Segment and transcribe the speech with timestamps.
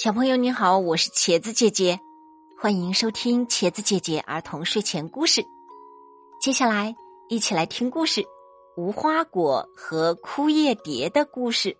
[0.00, 1.98] 小朋友你好，我是茄子姐姐，
[2.56, 5.44] 欢迎收听茄子姐姐儿童睡前故事。
[6.40, 6.94] 接下来
[7.28, 8.20] 一起来听故事
[8.76, 11.70] 《无花果和枯叶蝶的故事》。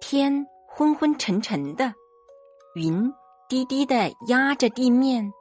[0.00, 1.92] 天昏昏沉沉的，
[2.76, 3.12] 云
[3.48, 5.32] 低低的压着地面，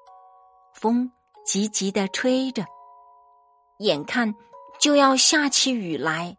[0.73, 1.11] 风
[1.45, 2.65] 急急的吹着，
[3.77, 4.33] 眼看
[4.79, 6.37] 就要下起雨来。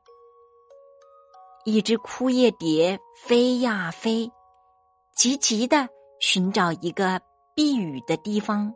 [1.71, 4.29] 一只枯叶蝶飞呀飞，
[5.15, 5.89] 急急的
[6.19, 7.21] 寻找一个
[7.55, 8.75] 避雨的地方。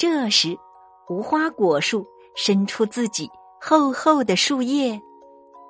[0.00, 0.58] 这时，
[1.08, 2.04] 无花果树
[2.34, 3.30] 伸出自己
[3.60, 5.00] 厚厚的树叶，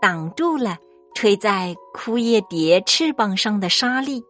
[0.01, 0.79] 挡住了
[1.15, 4.25] 吹在枯叶蝶翅膀上的沙粒。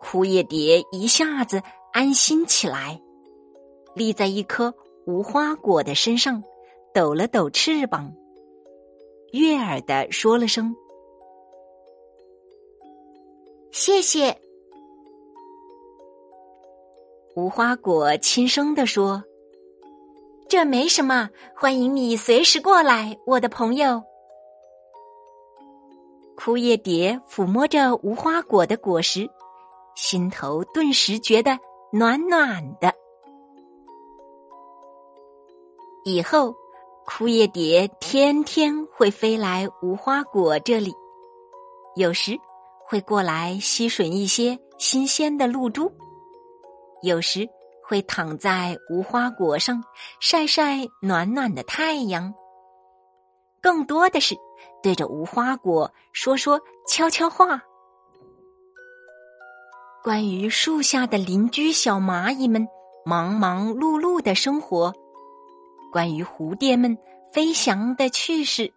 [0.00, 1.60] 枯叶蝶一下子
[1.92, 3.00] 安心起来，
[3.96, 4.72] 立在一颗
[5.08, 6.44] 无花果的身上，
[6.94, 8.14] 抖了抖翅膀。
[9.32, 10.74] 悦耳的说了声
[13.70, 14.36] ：“谢谢。”
[17.36, 19.22] 无花果轻声的说
[20.48, 24.02] ：“这没什么，欢迎你随时过来，我的朋友。”
[26.36, 29.30] 枯叶蝶抚摸着无花果的果实，
[29.94, 31.56] 心头顿时觉得
[31.92, 32.92] 暖暖的。
[36.04, 36.54] 以后。
[37.06, 40.92] 枯叶蝶天天会飞来无花果这里，
[41.96, 42.38] 有时
[42.86, 45.92] 会过来吸吮一些新鲜的露珠，
[47.02, 47.48] 有时
[47.86, 49.82] 会躺在无花果上
[50.20, 52.32] 晒晒暖暖的太阳，
[53.60, 54.36] 更多的是
[54.82, 57.62] 对着无花果说说悄悄话。
[60.02, 62.66] 关于树下的邻居小蚂蚁们
[63.04, 64.94] 忙忙碌碌的生活。
[65.90, 66.96] 关于蝴蝶们
[67.32, 68.72] 飞翔的趣事，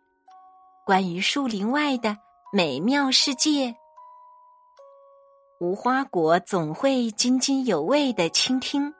[0.84, 2.18] 关于树林外的
[2.52, 3.76] 美妙世界，
[5.60, 8.94] 无花果总会津津有味的倾听，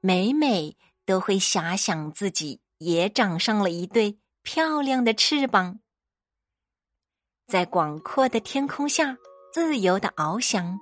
[0.00, 0.74] 每每
[1.04, 5.80] 都会遐想自己也长上了一对漂亮的翅膀，
[7.46, 9.18] 在广阔的天空下
[9.52, 10.78] 自由的翱翔，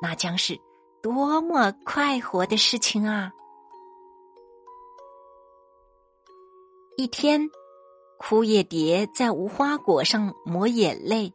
[0.00, 0.58] 那将是
[1.02, 3.30] 多么快活的事情啊！
[6.96, 7.50] 一天，
[8.18, 11.34] 枯叶蝶在无花果上抹眼泪。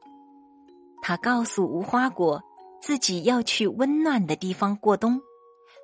[1.02, 2.42] 他告诉无花果，
[2.82, 5.20] 自己要去温暖的地方过冬，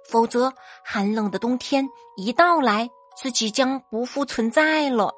[0.10, 0.54] 否则
[0.86, 5.14] 寒冷的冬天一到来，自己将不复存在了。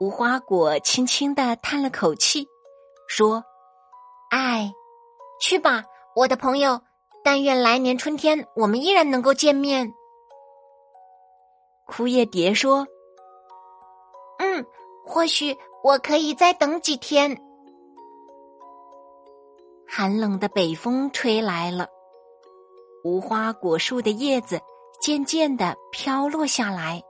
[0.00, 2.48] 无花果轻轻的叹了口气，
[3.08, 3.44] 说
[4.30, 4.72] ：“哎，
[5.40, 5.84] 去吧，
[6.16, 6.80] 我的朋友。
[7.22, 9.94] 但愿来年春天，我们依然能够见面。”
[11.86, 12.86] 枯叶蝶说
[14.38, 14.66] ：“嗯，
[15.06, 17.40] 或许我可以再等几天。”
[19.88, 21.88] 寒冷的北风吹来了，
[23.04, 24.60] 无花果树的叶子
[25.00, 27.02] 渐渐的飘落下来，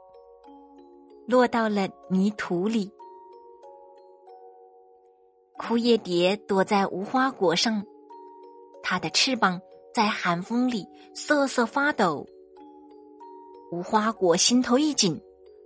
[1.27, 2.93] 落到了泥土里。
[5.59, 7.83] 枯叶蝶躲在无花果上，
[8.83, 9.61] 它的翅膀
[9.95, 12.27] 在寒风里瑟瑟发抖。
[13.71, 15.21] 无花果心头一紧，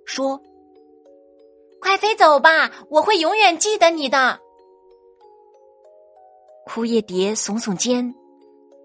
[0.07, 0.41] 说
[1.81, 4.41] ：“快飞走吧，我会永远记得你的。”
[6.67, 8.15] 枯叶蝶耸耸肩，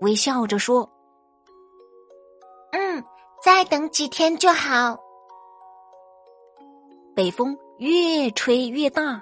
[0.01, 0.89] 微笑着说
[2.73, 3.03] ：“嗯，
[3.43, 4.99] 再等几天就好。”
[7.15, 9.21] 北风越吹越大，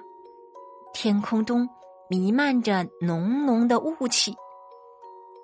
[0.92, 1.68] 天空中
[2.08, 4.34] 弥漫着浓浓的雾气，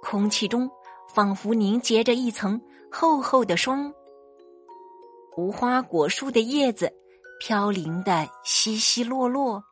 [0.03, 0.71] 空气中
[1.09, 3.95] 仿佛凝结着一层厚厚的霜。
[5.41, 6.93] 无花果树的叶子
[7.39, 9.65] 飘零的稀稀落落，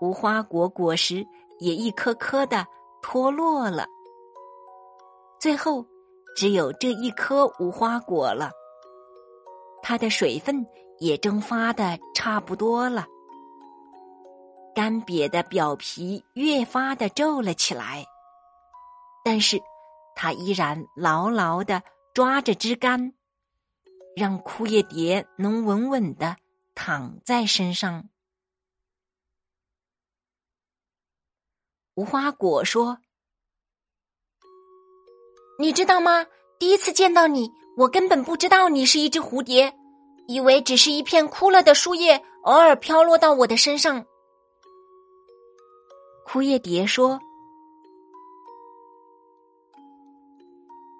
[0.00, 1.26] 无花果果实
[1.58, 2.64] 也一颗颗的
[3.02, 3.84] 脱落了。
[5.40, 5.84] 最后，
[6.36, 8.52] 只有这一颗无花果了，
[9.82, 10.64] 它的水分
[11.00, 13.04] 也蒸发的差不多了，
[14.72, 18.06] 干瘪的表皮越发的皱了起来，
[19.24, 19.60] 但是
[20.14, 21.82] 它依然牢牢的
[22.14, 23.14] 抓着枝干。
[24.14, 26.36] 让枯叶蝶能稳稳的
[26.74, 28.08] 躺在身上。
[31.94, 32.98] 无花果说
[35.58, 36.26] ：“你知道吗？
[36.58, 39.74] 第一次见到你，我根本不知道你是一只蝴蝶，
[40.26, 44.06] 以为只是一片枯了的树叶，偶尔飘落到我的身上。”
[46.24, 47.20] 枯叶蝶说：“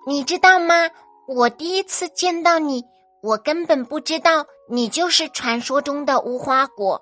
[0.06, 0.90] 你知道吗？
[1.26, 2.84] 我第一次见到你。”
[3.22, 7.00] 我根本不知道你就是传说中的无花果，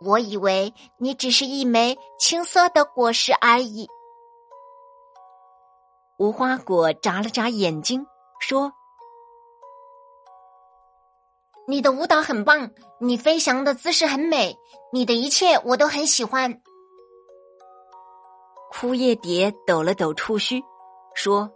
[0.00, 3.86] 我以为你只是一枚青色的果实而已。
[6.18, 8.06] 无花果眨了眨眼睛，
[8.40, 8.72] 说
[11.68, 14.56] ：“你的舞蹈很棒，你飞翔的姿势很美，
[14.94, 16.62] 你的一切我都很喜欢。”
[18.72, 20.62] 枯叶蝶抖了抖触须，
[21.14, 21.50] 说：“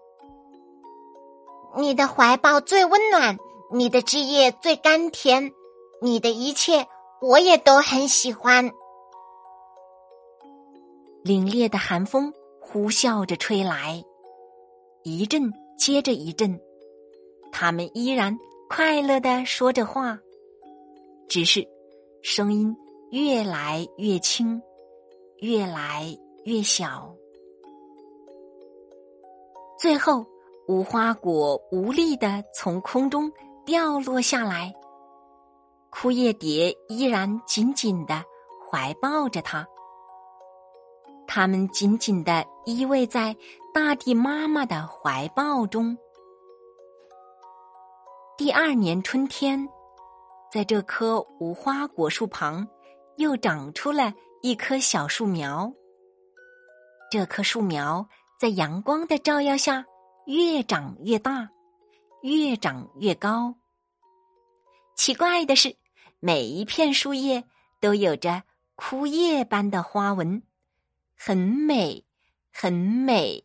[1.79, 3.39] 你的怀抱最温暖。”
[3.77, 5.53] 你的枝叶最甘甜，
[6.01, 6.87] 你的一切
[7.21, 8.71] 我也都很喜欢。
[11.25, 14.05] 凛冽的寒风呼啸着吹来，
[15.03, 16.61] 一阵接着一阵，
[17.51, 18.39] 他们依然
[18.69, 20.21] 快乐的说着话，
[21.29, 21.67] 只是
[22.23, 22.77] 声音
[23.11, 24.63] 越来越轻，
[25.39, 27.13] 越来越小，
[29.81, 30.25] 最后
[30.69, 33.33] 无花果无力的从空中。
[33.65, 34.75] 掉落下来，
[35.91, 38.23] 枯叶蝶依然紧紧的
[38.71, 39.67] 怀抱着它。
[41.27, 43.35] 它们紧紧的依偎在
[43.73, 45.97] 大地妈妈的怀抱中。
[48.37, 49.67] 第二年春天，
[50.53, 52.69] 在这棵无花果树旁，
[53.17, 54.13] 又长出了
[54.43, 55.73] 一棵小树苗。
[57.11, 58.07] 这棵树苗
[58.39, 59.87] 在阳光的照耀下，
[60.27, 61.49] 越长越大。
[62.33, 63.57] 越长越高。
[64.97, 65.77] 奇怪的是，
[66.21, 67.45] 每一片树叶
[67.83, 68.45] 都有着
[68.75, 70.43] 枯叶般的花纹，
[71.15, 72.07] 很美，
[72.51, 73.45] 很美。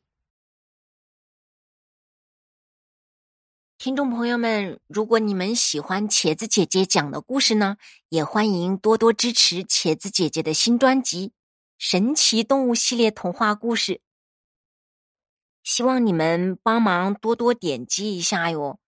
[3.78, 7.76] 听众朋友们，如果你们喜欢茄子姐姐讲的故事呢，
[8.08, 11.28] 也欢迎多多支持茄子姐姐的新专辑
[11.78, 13.96] 《神奇动物系列童话故事》。
[15.70, 18.80] 希望你们帮忙多多点击一下哟。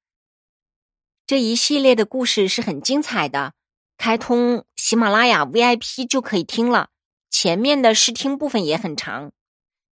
[1.28, 3.54] 这一系列的故事是很精彩的，
[4.00, 6.90] 开通喜马拉雅 VIP 就可以听了。
[7.30, 9.32] 前面的试听部分也很长，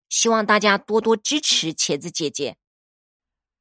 [0.10, 2.58] 希望大家多多支持茄子姐姐，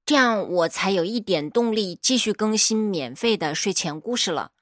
[0.06, 4.52] 这样我才有一点动力继续更新免费的睡前故事了。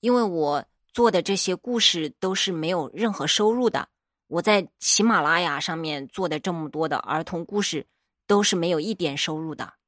[0.00, 3.88] 因为我做的这些故事都是没有任何收入的，
[4.26, 7.86] 我在喜马拉雅上面做的这么多的儿童故事。
[8.30, 9.79] 都是没有一点收入的。